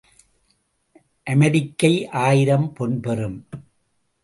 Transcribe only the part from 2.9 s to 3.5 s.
பெறும்.